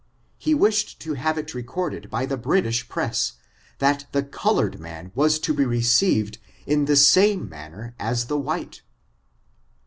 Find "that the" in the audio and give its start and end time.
3.77-4.23